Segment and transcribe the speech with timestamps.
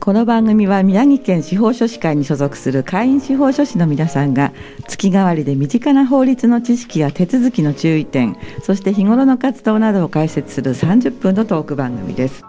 [0.00, 4.52] この番組は宮城県司法書士会に所属する会員司法書士の皆さんが
[4.86, 12.44] 月替わりで身近な法律の知識や手続きの注意点そして日頃の活動などを解説する30分のトーク番組です。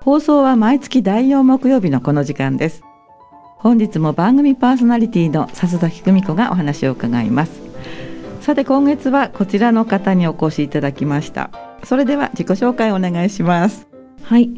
[0.00, 2.82] 放送は毎月第4木曜日のこの時間です。
[3.56, 7.62] 本日も番組パーソナリティの笹崎久美子がお話を伺います。
[8.42, 11.50] さて今月はこちらの方にお越しいただきました。
[11.84, 13.86] それでは自己紹介お願いします。
[14.22, 14.50] はい。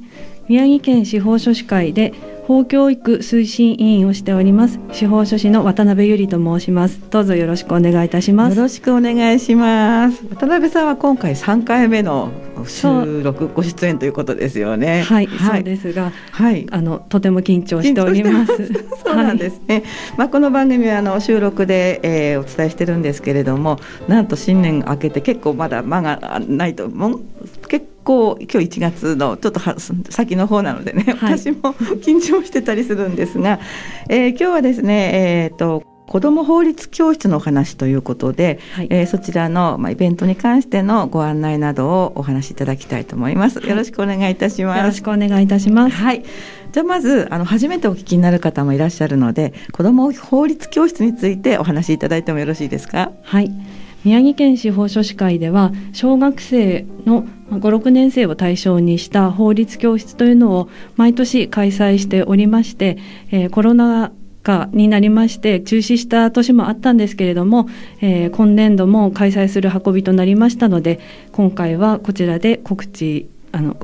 [0.49, 2.15] 宮城県司法書士会で
[2.47, 4.79] 法教育推進委員をしております。
[4.93, 7.01] 司法書士の渡辺由里と申します。
[7.11, 8.57] どうぞよろしくお願いいたします。
[8.57, 10.25] よろしくお願いします。
[10.29, 12.31] 渡辺さんは今回3回目の
[12.65, 15.03] 収録ご出演ということですよね。
[15.03, 18.53] はい、はい、そうですが、はい、あのとても緊張しております。
[19.05, 19.85] そうなんですね、はい、
[20.19, 27.19] まあこの番組はあの収録で、えー、お伝えしてるんですけれどもなんと新年明けて結構まだ間がないとも
[27.69, 29.61] 結構今日1月のちょっと
[30.11, 33.59] 先の方なのでね、はい、私も緊張してたりするんですが、
[34.09, 43.59] えー、今日はですね、えーと、子ども法律教室のお話ということで、はい、えー、そちらの、まあ、イベントに関してのご案内などをお話しいただきたいと思います。
[43.59, 44.79] よろしくお願いいたします。
[44.79, 45.97] よろしくお願いいたします。
[45.97, 46.23] はい。
[46.73, 53.11] じゃあまずあの初めてお聞きになる方もいらっしゃるので、子ども法律教室についてお話しいただいてもよろしいですか？
[53.23, 53.51] はい。
[54.05, 62.99] 宮城県司法書士会では小学生の56年生を対象にした法律教室というのを毎年開催しておりまして、
[63.31, 67.69] えー、コロナ禍になりまして中止した年もあったんですけれども、
[68.01, 71.01] えー、今年度も開催する運びとなりましたので
[71.33, 73.77] 今回はこちらで告知あの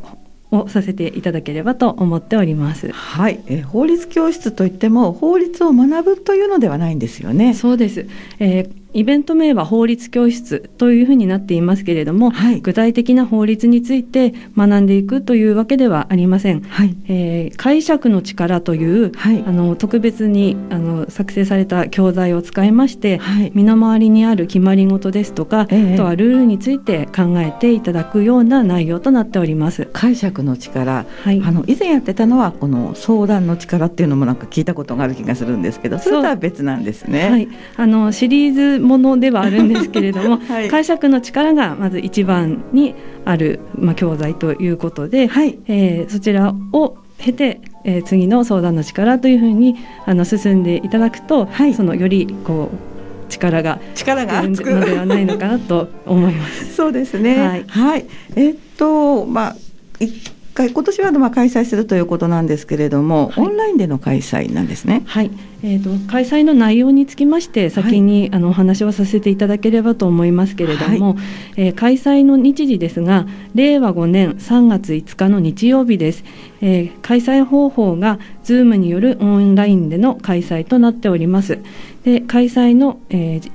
[0.52, 2.92] をさせていただければと思っております。
[2.92, 7.54] はい、え法律教室といっても法律を学ぶというのではないんですよね。
[7.54, 8.06] そうです。
[8.38, 16.62] えー、イベント名は法律教室というふうになっていますけれども、はい、具体的な法律について学んでいくというわけではありません。
[16.62, 23.20] はい、えー、解釈の力という、はい、あの特別にあの作成された教材を使いまして、
[23.54, 29.88] 身の回りにある決まり事ですとか、えー、あとはルールについて考えていただくような内容となっております。
[29.92, 37.30] 解釈の力、はい、あの以前やってたのはこの相談の力っていうのもなんか聞いたことがある気がするんですけど、それとは別なんですね。
[37.30, 42.94] はい、あのシリーズものではあるんですけれども、 はい、解釈の力がまず一番に
[43.24, 56.74] ある、まあ、教材ということで、はい、えー、そちらを経て、えー、次の相談の力というふうにあの進んでいただくと、はい、そのよりこう力が力がつくのではないのかなと思います。
[56.76, 57.38] そうですね。
[57.38, 57.64] はい。
[57.66, 58.04] はい、
[58.36, 59.56] えー、っとまあ
[59.98, 60.10] 回
[60.54, 65.02] 今年はまあ開催するということなんですけれども、はい、オンラインでの開催なんですね。
[65.06, 65.30] はい、
[65.62, 71.16] えーと、開催の内容につきまして先に、はい、あのお話をさせていただければと思いますけれども、はい、
[71.56, 76.24] えー、開催の日時ですが令和5年3月5日の日曜日です。
[76.60, 81.60] えー、開催方法が Zoom によるオンラインでの開催となっております。
[82.04, 83.50] で開催の、えー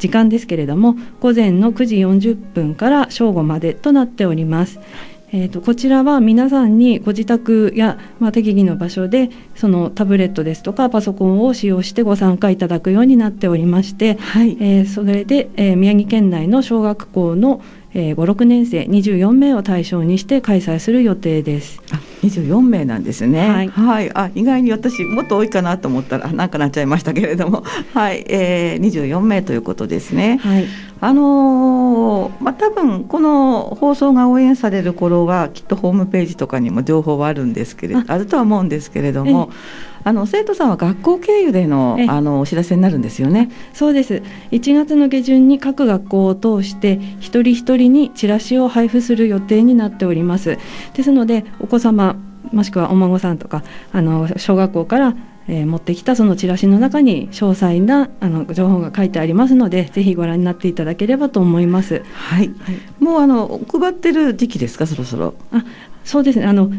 [0.00, 4.80] 時間ですけれども午前の9時40分から正午までとなっております。
[5.32, 17.62] えーと、こちらは皆さんにご自宅や、まあ、適宜の場所でそのタブレットですとかパソコンを使用してご参加いただくようになっておりまして、はい、えー、それで、えー、宮城県内の小学校の、
[17.94, 21.80] えー、56年生24名を対象にして開催する予定です。
[22.22, 23.48] あ24名なんですね。
[23.48, 27.64] はい、はい、あ意外に私もっと多いかなと思ったらなんかなっちゃいましたけれども、
[27.94, 30.38] はい、えー、24名ということですね。
[30.42, 30.66] はい、
[31.00, 39.50] あのー、まあ多分この放送が応援される頃はきっとホームページとかにも情報はあるんですけれどあるとは思うんですけれども。
[40.04, 43.50] あの生徒さんは学校経由でのあのお知らせになるんですよね。
[43.72, 44.22] そうです。
[44.50, 50.58] 1月の下旬に各学校を通して一人一人にチラシを配布する予定になっております。
[50.94, 52.16] ですのでお子様
[52.52, 53.62] もしくはお孫さんとか
[53.92, 55.14] あの小学校から
[55.50, 62.04] えー、持ってきたそのチラシの中に詳細なあの情報が書いてありますのでぜひご覧になっていただければと思います。
[62.12, 65.34] はい、はい、もうあの配ってる時期ですかそろそろ？
[65.50, 65.64] あ
[66.04, 66.70] そうですねあの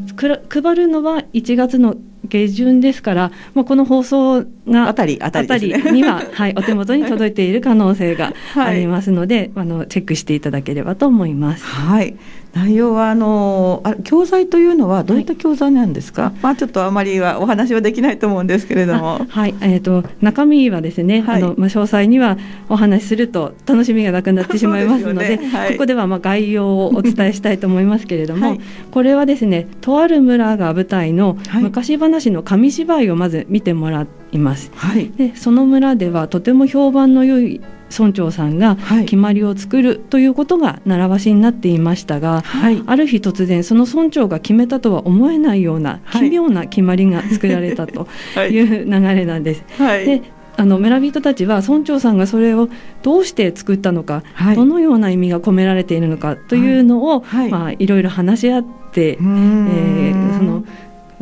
[0.50, 1.95] 配るのは1月の
[2.27, 11.65] 下旬ですから、まあ、この放送があたりあたりには、はい、お手元に届いている可能性が ありますので、あのチェックしていただければと思います。
[11.65, 12.15] はい。
[12.53, 16.33] 内容はあのあ教材というのはどういった教材なんですか？
[16.41, 19.21] まあちょっとあまりはお話はできないと思うんですけれども。
[19.21, 19.25] あ。
[19.29, 21.41] はい、えっ、と中身はですね、はい。
[21.41, 22.38] あのまあ詳細には
[22.68, 25.47] お話しすると楽しみがなくなってしまいますので、 ね。
[25.47, 25.71] はい。
[25.71, 28.59] ここではまあ概要をお伝えしたいと思いますけれども、はい。
[28.91, 31.63] これはですね、とある村が舞台のはい。
[31.63, 34.71] 昔話の紙芝居をまず見てもらいます。
[34.75, 35.09] はい。
[35.11, 37.61] で、その村ではとても評判の良い
[37.97, 42.81] 村長さんがはい決まりを作るということが習わしになっていましたが、はい。
[42.85, 49.63] ある日突然その村長が決めたとは思えないようなはい奇妙な決まりが作られたと はいいう流れなんです。
[49.77, 50.05] はい。
[50.05, 50.21] で
[50.57, 52.69] あの村人たちは村長さんがそれを
[53.03, 60.63] どうして作ったのか、はいどのような意味が込められているのかというのを、はいまあ、いろいろ話し合って、えーその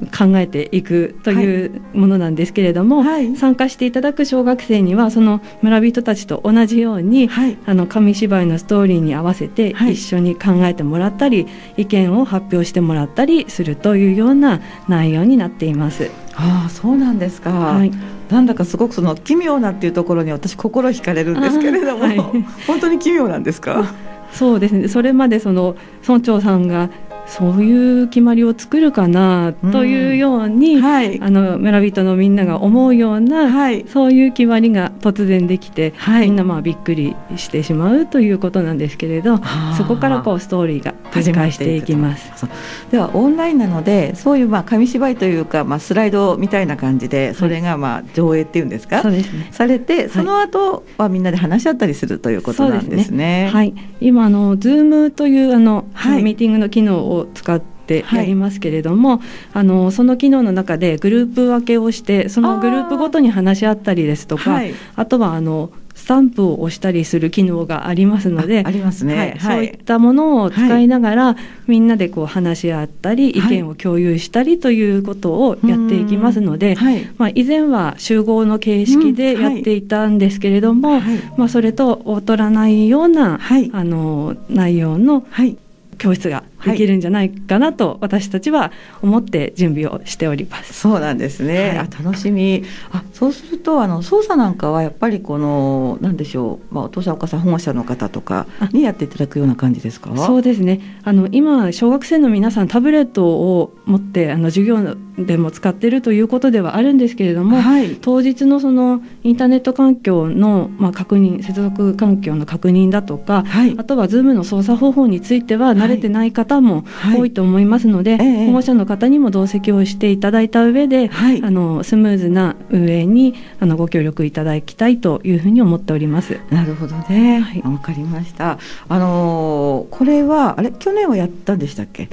[0.08, 7.58] 考えていくというものなんですけれども、はい参加していただく小学生にはその村人たちと同じように、はい。
[7.66, 11.48] あの紙芝居のストーリーに合わせてはい一緒に考えてもらったり、
[11.78, 16.10] 意見を発表してもらったりするというような内容になっています。
[16.36, 17.52] ああそうなんですか。
[17.52, 17.92] はい、
[18.30, 22.34] なんだかすごくその奇妙なっていうところに私心惹かれるんですけれども、
[22.66, 23.94] 本当に奇妙なんですか？
[24.32, 25.76] そうですねそれまでその
[26.08, 26.90] 村長さんが
[27.30, 31.20] そういう決まりを作るかなというように、はい。
[31.22, 33.86] あの村人のみんなが思うような、はい。
[33.88, 39.40] そういう決まりが突然できて、はいみんなまあびっくりしてしまうということなんですけれど
[39.78, 42.46] そこからこうストーリーが展開していきます。
[42.92, 53.50] ではオンラインなのでそういうまあ紙芝居というかまあスライドみたいな感じでそれがまあ上映っていうんですか、そうですねされてその後はみんなで話し合ったりするということなんですね。
[53.52, 59.22] はい、今あの Zoom というあの、はいミーティングの機能を使ってやりますけれども、
[59.54, 64.74] あのその機能の中でグループ分けをしてそのグループごとに話し合ったりですとか、はい。
[64.96, 69.18] あとはあのスタンプを押したりする機能がありますのであありますね。
[69.18, 69.30] はい。
[69.32, 69.40] はい。
[69.40, 71.36] そういったものを使いながら、
[71.68, 73.58] みんなでこう話し合ったり意はい。
[73.58, 77.06] 見を共有したりということをやっていきますので、はい。
[77.18, 79.44] まあ、以前は集合の形式でうん。
[79.44, 79.56] はい。
[79.56, 81.20] やっていたんですけれども、はい。
[81.38, 83.70] まあ、それと劣らないような、はい。
[83.74, 85.58] あの内容のはい。
[85.98, 88.72] 教室ができるんじゃないかなと私たちは
[89.02, 90.74] 思って準備をしております。
[90.74, 91.78] そうなんですね、はい。
[91.78, 92.64] あ楽しみ。
[92.92, 100.16] あそうするとあの操作なんかはやっぱりこのなんでしょう、まあ、お父さんお母さん保護者の方とかにやっていただくような感じですか？
[100.16, 101.00] そうですね。
[101.04, 107.98] あの今小学生の皆さんタブレットを持ってあの授業でも使っているということではあるんですけれども、はい。
[108.02, 113.76] 当日のそのインターネット環境の、まあ、確認接続環境の確認だとか、はい。
[113.78, 126.40] あとは Zoom の操作方法については慣れてない方もはい多いと思いますので、ええ保護者の方にも同席をしていただいた上で、はいあのスムーズな運営にあのご協力いただきたいというふうに思っております。
[126.50, 127.40] なるほどね。
[127.40, 128.58] はいわ、かりました。
[128.90, 130.72] あのーこれはあれ？
[130.72, 132.10] 去年はやったんでしたっけ？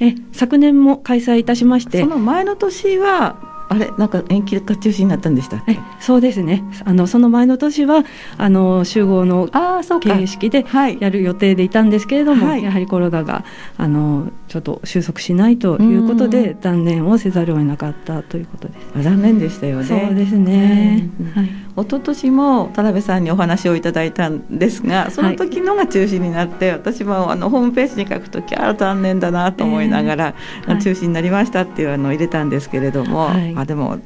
[0.00, 3.36] え昨年も開催いたしましてその前の年は
[3.70, 3.90] あれ？
[3.96, 5.62] なんか延期か中止になったんでした？
[6.00, 8.04] そうですねあのその前の年は
[8.36, 10.14] あの集合のああそうか。
[10.16, 10.98] 形式ではい。
[11.00, 13.44] やる予定でいたんですけれども、はいやはりコロナが
[13.78, 19.02] あのちょっと収束しないということでうん断念をせざるを得なかったということです。
[19.04, 19.84] 残念でしたよね。
[19.84, 21.08] そうですね。
[21.20, 21.46] うんはい。
[21.46, 30.26] 一昨年も田辺さんにお話をいただいたんですがその時のが中止になって、私もあのホームページに書くときああ残念だなと思いながら、
[30.64, 33.98] えーはい中止になりましたっていうあの入れたんですけれども、はいあでも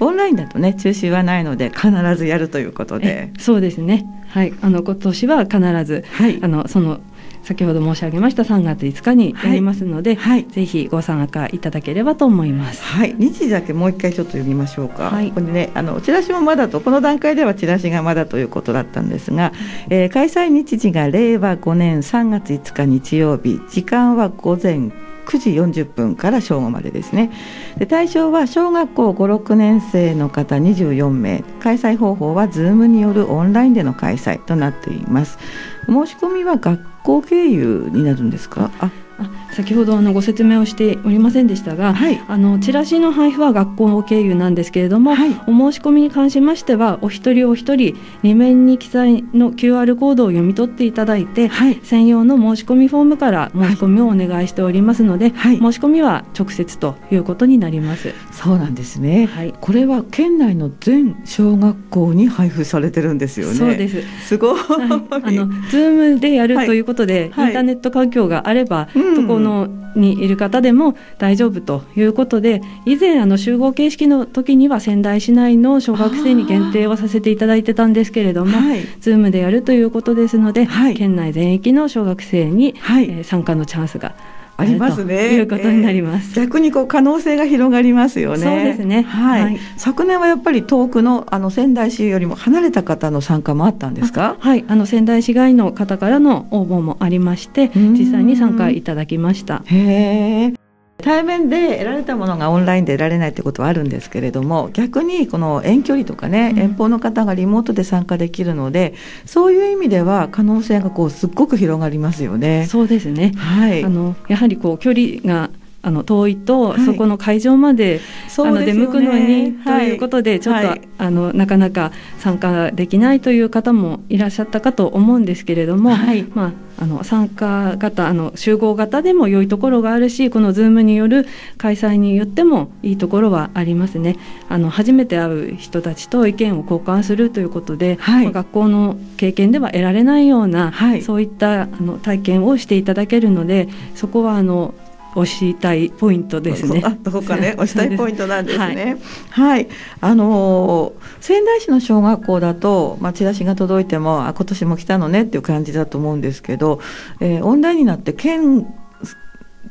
[0.00, 3.40] オンラインだとね中止はないので必ずやるということでえ。
[3.40, 4.04] そうですね。
[4.30, 4.52] はい。
[4.62, 7.00] あの今年は必ずはいあのその
[7.42, 12.82] 先ほど申し上げました3月5日にやりますので、はいぜひご参加いただければと思います。
[12.82, 15.10] はい、日時だけもう一回ちょっと読みましょうか。
[15.10, 19.52] はいここにね、あのチラシもまだとこの段階ではチラシがまだということだったんですが、
[19.88, 24.90] えー開催日時が令和5年3月5日日曜日、時間は午前
[25.26, 27.30] 9時40分から正午までですね。
[27.78, 31.42] で対象は小学校5、6年生の方24名。
[31.60, 35.38] 開催方法は Zoom によるオンラインでの開催となっています。
[35.86, 38.70] 申し込みは学校経由になるんですか？
[38.80, 58.14] あ、あ先ほどあのご説明をしておりませんでしたが、はいあのチラシの配布は学校経由なんですけれども、はいお申し込みに関しましてはお一人お一人2面に記載の QR コードを読み取っていただいて、はい専用の申し込みフォームから申し込みをお願いしておりますので、はい申し込みは直接ということになります。
[58.30, 59.26] そうなんですね。
[59.26, 63.54] はいこれは県内の全小学校に配布されてるんですよね。
[63.54, 64.28] そうです。
[64.28, 64.58] すごい。
[64.58, 84.14] はい、あのズームでやるということで、はいインターネット環境があれば、うんどこのにいる方でも大丈夫ということで以前あの集合形式の時には仙台市内の小学生に限定をさせていただいてたんですけれども、はい、Zoom でやるということですので、はい、県内全域の小学生に、はい、えー、参加のチャンスが
[84.62, 85.28] ありますね。
[85.28, 86.30] ということになります。
[86.30, 88.38] えー、逆にこう可能性が広がりますよね。
[88.38, 89.02] そうですね。
[89.02, 89.42] はい。
[89.42, 94.36] はい、昨年はやっぱり遠くのあの仙台市よりも離れた方の参加もあったんですか？
[94.38, 94.64] はい。
[94.68, 99.62] あの仙台市外の方からの応募もありまして、実際に参加いただきました。
[99.66, 100.61] へえ。
[101.02, 108.94] 対面で得られたものがオンラインで得られないということはあるんですけれども逆にこの遠距離とかね、遠方の方がリモートで参加できるので
[109.26, 112.66] そういう意味では可能性がこうすっごく広がりますよね。
[112.66, 115.50] そうですね、はい、あのやはりこう距離が
[115.82, 118.00] あの遠いと、はい、そこの会場まで、
[118.38, 126.46] あの出向くのに、ということでちょっと、はい、あのなかなか参加できないという方もいらっしゃったかと思うんですけれども、はい、ま
[126.78, 131.26] あ、あの参加型あの集合型でも良いところがあるしこの Zoom による
[131.58, 134.16] 開催によってもいいところはありますね。
[134.48, 140.72] あの初めて会う人たちと意見を交換するということで、まあ、学校の経験では得られないような、
[141.02, 144.74] そういったあの体験をしていただけるのでそこはあの
[145.14, 146.82] 押したいポイントですね。
[147.02, 148.96] どこかね押したいポイントなんですね。
[149.30, 149.68] はい、はい、
[150.00, 156.80] あの仙台市の小学校だと、まあ、チラシが届いてもあ今年も来たのねっていう感じだと思うんですけど、
[157.20, 158.66] えー、オンラインになって県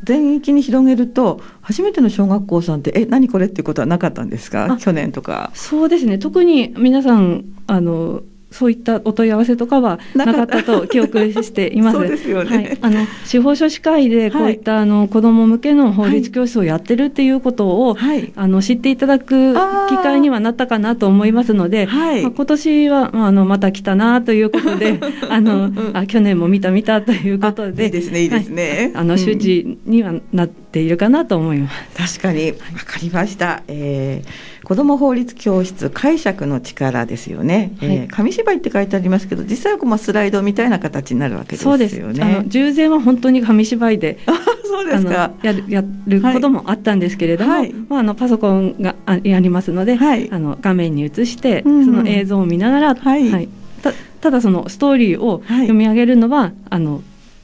[0.04, 4.78] 全域に広げると初めての小学校さんってえ何これっていうことはなかったんですか？
[4.80, 5.52] 去年とか。
[5.54, 10.62] そうですね特に皆さんあのそういったお問い合わせとかはなかった。
[10.63, 11.98] と記憶しています。
[12.00, 12.50] そうですよね。
[12.55, 14.53] はい、あの司法書士会でこうい。
[14.53, 28.91] った、はい、あの子ども向けの法律教室をやってるっていうことを、はい、あの知っていただく機会にはなったかなと思いますので、はい、まあ、今年は、まあ、あのまた来たなということで、 あの、うん、あ去年も見た見たということで、いいですねいいですね。
[28.93, 32.20] あの周知にはなっているかなと思います。
[32.20, 32.51] 確かに。
[32.51, 33.63] わかりました。
[33.68, 41.88] えー子ども法律教室解釈の力ですよね、はい、えー、紙芝居って書いてありますけど実際はこうスライドみたいな形になるわけですよね。
[41.90, 42.24] そうです。
[42.24, 44.20] あの従前は本当に紙芝居で
[44.63, 45.32] そうですか。
[45.42, 53.50] やるやることもあったんですけれども、はい、まあ、あのパソコンがありますので、はい、あの画面に映して、うんうん、その映像を見ながら、はい、はい、
[53.82, 57.01] たただそのストーリーを読み上げるのは、あの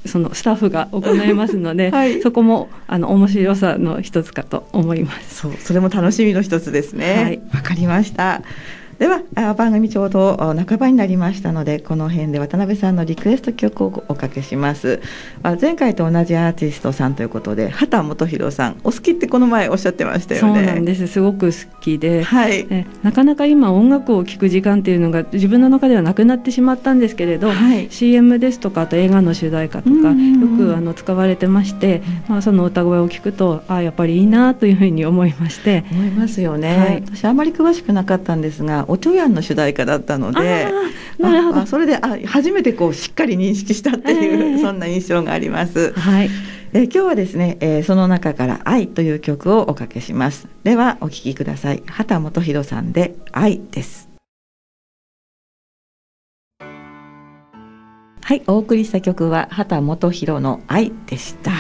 [0.08, 5.36] そのスタッフが行いますので、 はい、そこもあの面白さの一つかと思います。
[5.42, 7.42] そう、それも楽しみの一つですね。
[7.52, 8.42] わ、はい、かりました。
[9.00, 15.02] では番組ちょうど半ばになりましたのでこの辺で渡辺さんのリクエスト曲をおかけします。
[15.62, 20.66] 前回と同じアーティストさんということで畑元博さんお好きってこの前おっしゃってましたよね。
[20.66, 21.08] そうなんです。
[21.08, 29.94] すごく好きで、はい、えなかなか今音楽を聴く時間っていうのが自分の中ではなくなってしまったんですけれど、はい、CM ですとかあと映画の主題歌とかよ
[30.58, 35.86] くあの使われてまして、まあ、その歌声を聞くとあやっぱりいいなというふうに思いまして。
[35.92, 40.72] 思いますよね、はい、私あまり詳しくなかったんですがおちょやんの主題歌だったので
[41.20, 41.66] なるほど。
[41.66, 45.94] それであ初めてこうしっかり認識したっていう、えー、 そんな印象があります。
[45.94, 46.30] はい。
[46.74, 50.48] え今日はですね、えー、その中から愛という曲をおかけします。
[50.64, 51.82] ではお聴きください。
[51.88, 54.08] 畑本博さんで愛です。
[58.28, 61.52] はいお送りした曲は畑本博の愛でした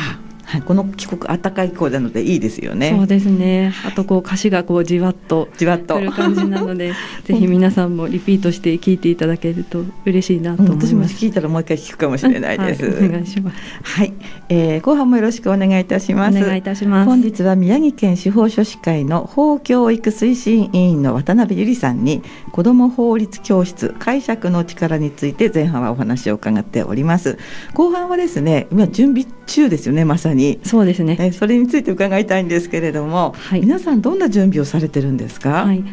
[0.47, 2.93] はい、この帰国暖かい子なのでいいですよね。
[2.95, 3.73] そうですね。
[3.85, 6.93] あとこう歌詞がこうじわっとじわっとくる感じなので、
[7.25, 10.95] ぜひ皆さんもリピートして聞いていただけると嬉しいなと思います。
[10.95, 12.85] うん、私も聞いたらもう一回聞くかもしれないです。
[12.85, 13.57] はい、お願いします。
[13.83, 14.13] はい、
[14.47, 16.37] えー、後半もよろしくお願いいたします。
[16.37, 17.09] お願いいたします。
[17.09, 22.21] 本日は宮城県司法書士会の法教育推進委員の渡辺由里さんに
[22.53, 27.37] 子ども法律教室解釈の力について前半はお話を伺っております。
[27.73, 30.36] 後半はですね、今準備中ですよねまさに。
[30.63, 31.17] そうですね。
[31.19, 35.65] えそれについて伺いたいんですけれども、はい、皆さんどんな準備をされてるんですか？
[35.65, 35.83] はい。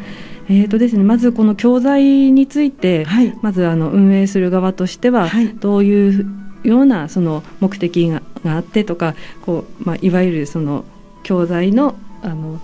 [0.49, 6.27] えーとですね、まずこの教材について、はい、まずあの運営する側としては、どういう
[6.65, 10.85] ようなその目的があってとかこう、まあ、いわゆるその
[11.23, 12.61] 教材のあの、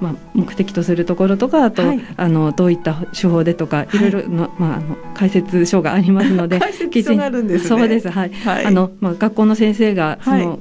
[0.00, 8.10] まあ、目的とするところとかあと、はい、あのどういった手法でとか、い、ろいろの,、まあ、あの解説書がありますので 解説書があるんです、ね、そうです。
[8.10, 8.32] はい、
[8.64, 10.58] あのまあ、学校の先生がその、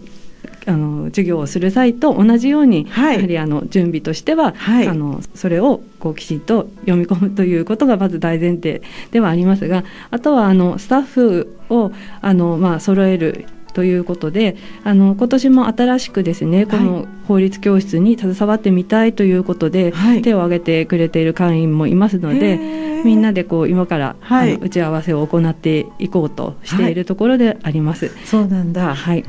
[0.66, 11.92] あの授業をする際と同じように、はい、やはりあの準備としては、はい、あのそれをこうきちんと読み込むということがまず大前提ではありますがあとはあのスタッフを
[12.22, 22.58] あの、まあ揃えるということであの今年も新しくですねこの法律教室に携わってみたいということで、はい、手を挙げてくれている会員もいますので
[23.04, 28.12] みんなでこう今から、はい、打ち合わせを行っていこうとしているところであります。
[28.26, 29.26] そうなんだ、はい、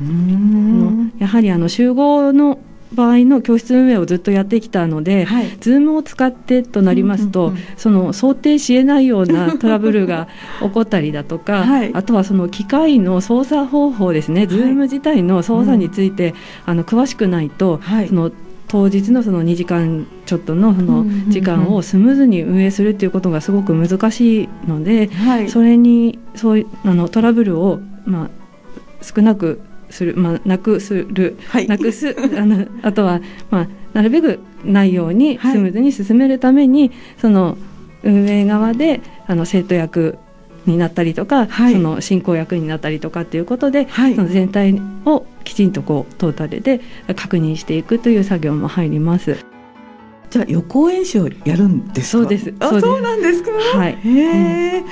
[1.19, 2.59] やはりあの集合の
[2.93, 10.27] 場合の教室運営をずっとやってきたので、はい、Zoom を使ってとなりますと、うんうんうん、その想定しえないような トラブルが
[10.61, 16.35] 起こったりだとか、はい、あとはその機械の操作方法ですね、はい、Zoom 自体の操作について、うん、
[16.71, 18.31] あの詳しくないと、その
[18.67, 25.09] 当日のその2時間ちょっとのその時間をスムーズに運営するっていうことがすごく難しいので、
[25.47, 28.29] それにそういうあのトラブルをまあ
[29.01, 37.57] 少なくする、まあ、なくする、はい、なくすあのあとは、まあ、なるべくないようにスムーズに進めるために、はい、その
[38.03, 40.17] 運営側であの生徒役
[40.65, 46.81] になったりとか、はい、その進行役になったりとかっていうことで、その全体をきちんとこうトータルで
[47.15, 49.37] 確認していくという作業も入ります。
[50.31, 52.51] じゃあ予行演習をやるんですそうです。
[52.59, 53.51] あ、そうなんですか？
[53.51, 53.97] はい。
[54.03, 54.85] へえ、うん、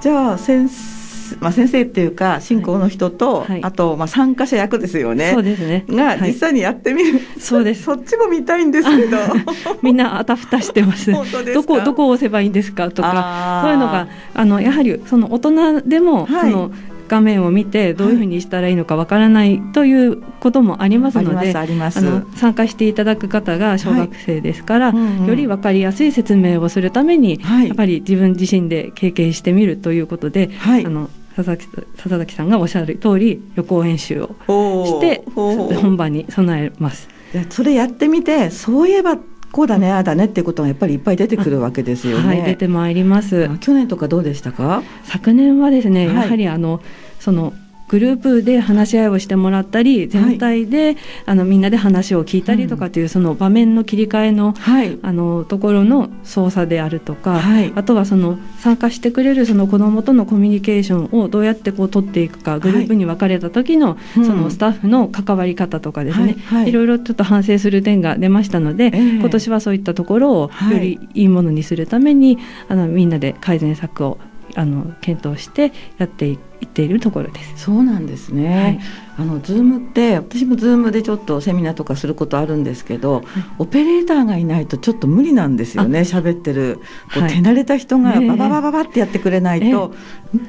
[0.00, 1.05] じゃあ先生
[1.40, 5.32] まあ、先生っていうか進行の人と、はい、あとまあ参加者役ですよね。
[5.32, 5.84] そうですね。
[5.88, 7.14] が実際にやってみる。
[7.14, 7.82] はい、そうです。
[7.84, 9.16] そっちも見たいんですけど。
[9.82, 11.10] みんなあたふたしてます。
[11.12, 16.70] どこどこを押せばいいんですかとかそういうのがあのやはりその大人でも、はい、その
[17.08, 37.08] 画面を見てどういうふうにしたらいいのかわからないということもありますので、あの参加していただく方が小学生ですから、はいうんうん、より分かりやすい説明をするために、はい、やっぱり自分自身で経験してみるということで、はい、あの佐々木佐々木さんがおっしゃる通り予行演習をして本番に備えます。
[37.50, 39.18] それやってみてそういえば
[39.52, 42.26] こうだねああだねっていうことがやっぱりいっぱい出てくるわけですよね。
[42.26, 43.48] はい、出てまいります。
[43.60, 44.82] 去年とかどうでしたか？
[45.04, 46.82] 昨年はですね、やはりあの
[47.20, 47.54] その
[47.88, 72.38] グループで話し合いをしてもらったり全体で、はい、あのみんなで話を聞いたりとかっていう、うん、その場面の切り替えのはい、あのところの操作であるとか、はい、あとはその参加してくれるその子どもとのコミュニケーションをどうやってこう取っていくかグループに分かれた時の、そのスタッフの関わり方とかですね、いろいろちょっと反省する点が出ましたので、えー、今年はそういったところをよりいいものにするために、
[72.68, 74.18] あのみんなで改善策を
[74.56, 77.64] あの検討してやっていっているところです。
[77.64, 78.62] そうなんですね。
[78.62, 78.80] はい、
[79.18, 83.24] あの Zoom って私も Zoom でちょっとセミナーとかすることあるんですけど、はい、
[83.58, 86.00] オペレーターがいないとちょっと無理なんですよね。
[86.00, 86.78] 喋ってる
[87.14, 89.92] こう、手慣れた人がバババババってやってくれないと、えー、本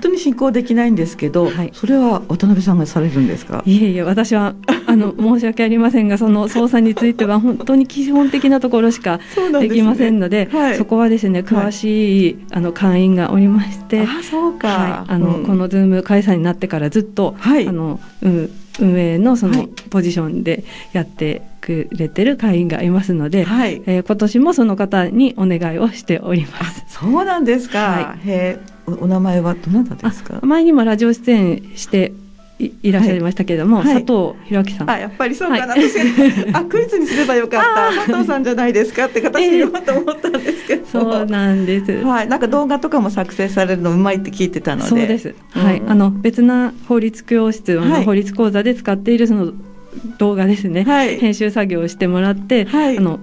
[0.01, 3.61] 当に進行できないんですけど、はい、それは渡辺さんがされるんですか？
[3.65, 9.19] いえいえ私はあの申し訳ありませんがその操作については本当に基本的なところしか
[9.59, 26.85] できませんのでそ、ねはい、そこはですね詳しい、あの会員がおりましてあそうか、あの、うん、このズーム開催になってからずっと、あのうん運営のそのポジションでやってくれてる会員がいますので、はい、えー、今年もその方にお願いをしております。
[26.87, 27.79] そうなんですか。
[27.79, 30.39] はい、へお名前はどなたですか？
[30.43, 32.13] 前にもラジオ出演して
[32.59, 34.89] いらっしゃいましたけれども、はい、佐藤弘明さん。
[34.89, 35.73] あ、やっぱりそうかな。
[35.73, 35.81] はい、
[36.53, 37.95] あ、クイズにすればよかった。
[38.05, 40.85] 佐藤さんじゃないですかって形に言おうと思ったんですけど。
[40.89, 41.91] そうなんです。
[42.03, 44.89] はい、なんか動画とかも作成されるのうまいって聞いてたので。
[44.89, 45.35] そうです。
[45.55, 49.53] うん、はい、あの別な法律教室、はい、法律講座で使っているその
[50.17, 50.83] 動画ですね。
[50.83, 53.19] はい、編集作業をしてもらって、はい、あの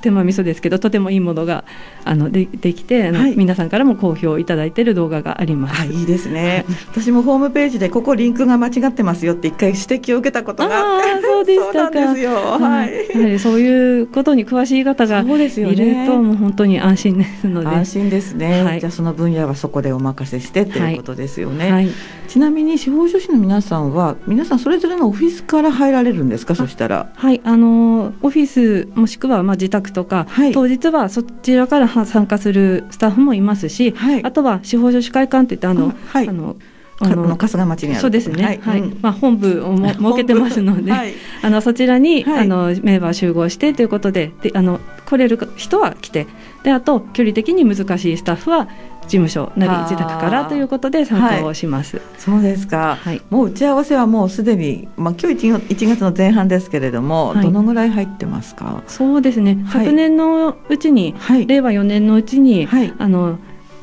[0.00, 1.64] 手間味噌ですけどとてもいいものが
[2.04, 5.86] あのでできてあの、はい、皆さんからも好評いただいている動画があります。
[5.86, 11.98] いいですね、私もホームページでここリンクが間違ってますよって一回指摘を受けたことがあそうでしたか。
[12.00, 12.86] はい、やは
[13.28, 17.66] りそういうことに詳しい方がいると、もう本当に安心ですので。
[17.68, 21.88] 安心ですね、はい、じゃあその分野はそこでお任せしてということですよね、はい、
[22.32, 26.54] ちなみに司法書士の皆さんは皆さんそれぞれのオフィスから入られるんですか？
[26.54, 27.12] そしたら。
[27.14, 36.56] はいあのオフィスもしくはまあ自宅とか、はい、当日はそちらから参加するスタッフもいますし、はい、あとは司法書士会館といってあの、はい、あの
[37.00, 46.26] あの春日町にそうですね、はい、はい、まあ、本部をも設けてますので、はい、あのそちらに、はい、あのメンバー集合してということでであの来れる人は来て。
[46.62, 48.68] であと距離的に難しいスタッフは
[49.02, 52.00] 事務所なり自宅からということで参加をします。
[52.18, 52.98] そうですか、
[53.30, 58.82] もう打ち合わせはもうすでに、まあ、今日 1, 1月の前半ですけれども、どのぐらい入ってますか？
[58.86, 61.14] そうですね、昨年のうちに、
[61.46, 63.38] 令和4年のうちに、あの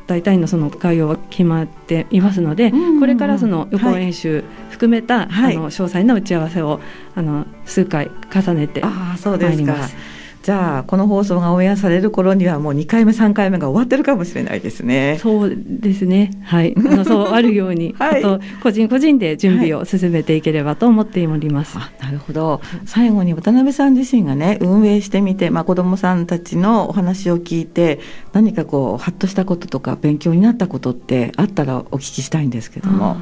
[0.06, 6.80] 大体のその概要は決まっていますので、これからその予行演習含めた、はい、あの詳細な打ち合わせを
[7.14, 9.16] あの数回重ねてま
[9.52, 9.94] いります。
[10.42, 15.18] じゃあこの放送がオンエアされる頃にはもう2回目3回目が終わってるかもしれないですね。
[15.20, 16.30] そうですね。
[16.44, 16.74] はい。
[16.76, 21.76] あのそうあるように、 はい、あと個人個人で準備を進めていければと思っております。
[21.76, 22.62] はい、なるほど。
[22.86, 28.00] 最後に渡辺さん自身がね運営してみて、まあ子どもさんたちのお話を聞いて
[28.32, 33.18] 何かこうハッとしたこととか勉強になったことってあったらお聞きしたいんですけども。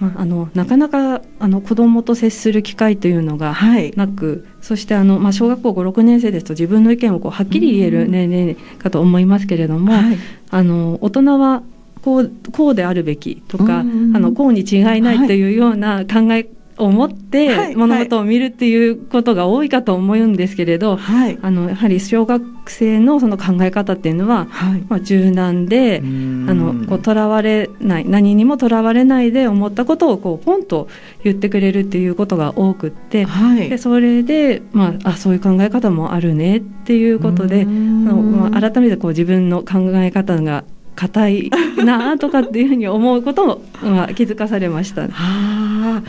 [0.00, 3.54] まあ、あのなかなかあの子どもと接する機会というのが
[3.96, 10.18] なく、はい、そしてあの、まあ、小学校56年生ですと自分の意見をこうはっきり言える年齢かと思いますけれども、はい、
[10.50, 11.62] あの大人は
[12.02, 15.26] こうこうであるべきとか、あのこうに違いない。
[15.26, 30.88] というような考えを持って物事を見るっていうことが多いかと思うんですけれど、はい、あのやはり小学生のその考え方っていうのは、はい、まあ、柔軟であのこうとらわれない何にもとらわれないで思ったことをこうポンと
[31.24, 40.64] 言ってくれるっていうことが多くって、はい、でそれで、まあ、あそういう考え方もあるねっていうことであの、まあ、改めてこう自分の考え方が
[40.94, 41.50] 硬い
[41.84, 45.02] なとかっていうふうに思うことも、まあ、気づかされました。
[45.02, 46.02] はあ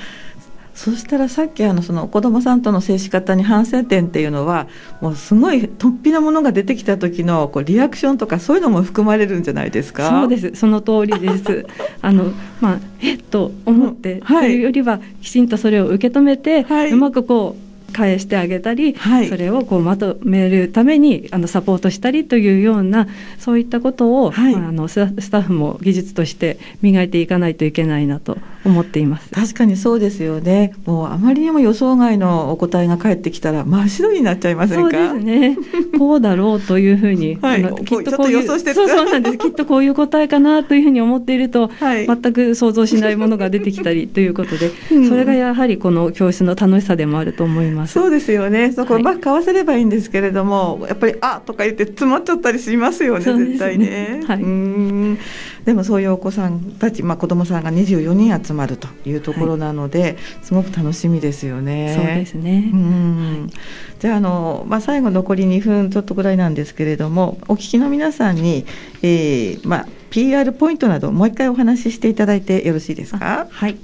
[0.79, 4.69] そしたらさっきあのその子どもさんとの接し方に反省点っていうのは
[5.01, 10.09] もうすごい突飛なものが出てきた時のこうリアクションとかそういうのも含まれるんじゃないですか？
[10.09, 10.55] そうです。
[10.55, 11.67] その通りです。
[12.01, 24.95] あのまあえっと思って、うんはい、というよりはきちんとそれを受け止めて、はい、うまくこう返してあげたり、はい、それをこうまとめるためにあのサポートしたりというようなそういったことを、はい、あのス
[25.29, 29.29] タッフも技術として磨いていかないといけないなと思っています。
[29.31, 30.73] 確かにそうですよね。
[30.85, 34.97] もうあまりにも予想外のお答えが返ってきたら真っ白になっちゃいませんか？
[35.09, 35.57] そうですね。
[35.97, 39.37] こうだろうというふうに、 はい、あのきっとこういうそうそうなんです。
[39.39, 47.78] きっとこういう答えかなというふうに思っていると、はい、全く想像しないものが出てきたりということで、うん、それがやはりこの教室の楽しさでもあると思います。
[47.87, 48.71] そうですよね。
[48.71, 54.23] そこうまくかわせればいいんですけれども、はい、やっぱり「あ」とか言って詰まっちゃったりしますよね絶対ね。
[54.27, 55.17] はい、うん。
[55.65, 61.93] でもそういうお子さんたち、まあ、子どもさんが24人集まるというところなので、はい、すごく楽しみですよね。
[61.95, 63.49] そうですね、うん、
[63.99, 68.65] じゃああの、まあ、最後残り2分ちょっとぐらいなんですけれどもお聞きの皆さんに、
[69.03, 73.47] えーまあ、PR ポイントなどもう一回お話ししていただいてよろしいですか？
[73.49, 73.77] はい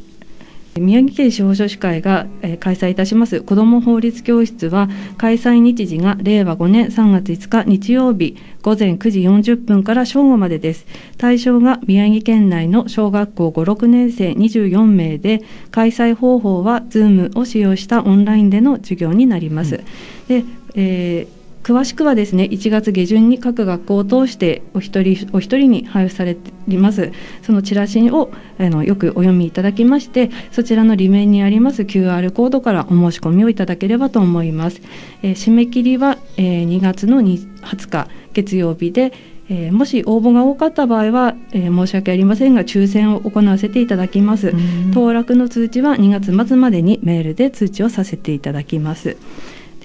[0.78, 3.42] 宮城県司法書士会が、えー、開催いたします。
[3.42, 10.86] 子ども法律教室は開催日時が令和5年3月5日日曜日午前9時40分から正午までです。
[11.18, 19.84] 対象が宮城県内の小学校56年生24名で開催方法は Zoom を使用したオンラインでの授業になります、うん、
[20.28, 20.44] で、
[20.76, 21.35] えー
[21.66, 27.12] 詳しくはですね1月下旬に各学校を通してお一人お一人に配布されています。
[27.42, 34.80] そのチラシをあのよくお読みいただきましてそちらの裏面にあります QR コードからお申し込みをいただければと思います、
[35.24, 39.12] えー、締め切りは、えー、2月の20日月曜日で
[39.48, 44.54] えー、もし応募が多かった場合は、えー、申し訳ありませんが抽選を行わせていただきます。
[44.92, 49.18] 当落の通知は2月末までにメールで通知をさせていただきます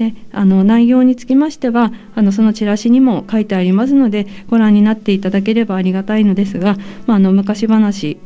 [0.00, 8.18] であの内容につきましてはあのそのチラシにも書いてありますのでご覧になっていただければありがたいのですが、まあ、あの昔話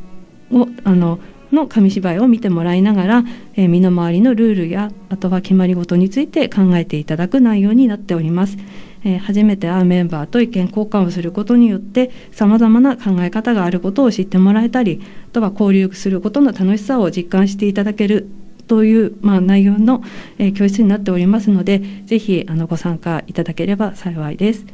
[0.51, 1.19] をあの
[1.51, 3.23] の紙芝居を見てもらいながら、
[3.55, 8.57] えー、身の回りのルールやあとは決まり事について考えていただく内容になっております。
[9.03, 18.27] えー、初めて会うメンバーと意見交換をすることによってさまざまな考え方があることを知ってもらえたりあとは交流することの楽しさを実感していただける
[18.67, 20.03] という、まあ、内容の、
[20.37, 24.65] え、教室になっておりますのでぜひあのご参加いただければ幸いです。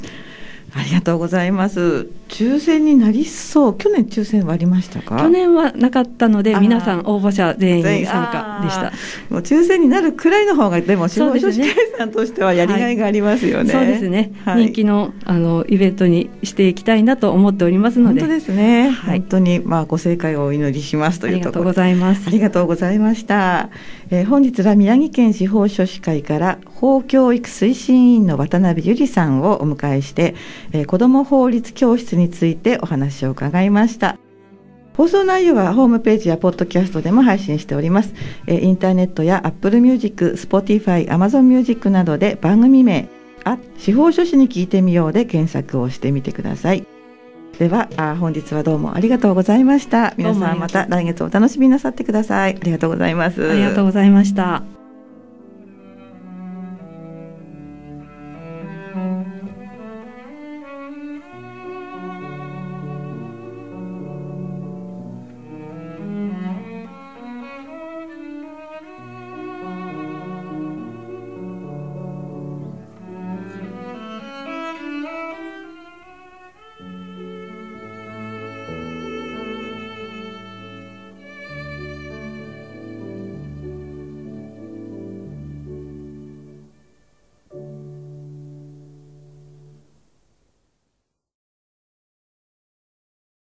[0.73, 2.07] ありがとうございます。
[2.31, 3.77] 抽選になりそう。
[3.77, 5.17] 去年抽選はありましたか？
[5.17, 8.83] 去年はなかったので、皆さん応募者全員参加でした。
[9.29, 13.73] もう抽選になるくらいの方が、でも、司法書士会さんとしてはやりがいがありますよね。
[13.73, 14.31] はい、そうですね。
[14.45, 18.21] はい、人気の、あの、イベントにしていきたいなと思っておりますので。
[18.21, 18.89] 本当ですね。
[18.91, 21.41] はい、本当に、まあ、ご正解をお祈りしますというところ。
[21.41, 22.23] ありがとうございます。
[22.27, 23.69] ありがとうございました。
[24.09, 30.35] えー、本日は宮城県司法書士会から法教育推進委員の渡辺由里さんをお迎えして、
[30.73, 34.17] えー、子ども法律教室についてお話を伺いました。
[34.95, 38.13] 放送内容はホームページやポッドキャストでも配信しております、
[38.45, 43.07] えー、インターネットや Apple Music、Spotify、Amazon Music などで番組名
[43.43, 46.85] あ司法書士に聞いてみようで検索をしてみてください。
[47.57, 50.13] ではあ本日はどうもありがとうございました。
[50.17, 52.55] 皆さんまた来月お楽しみなさってください。
[52.55, 53.49] ありがとうございます。
[53.49, 54.80] ありがとうございました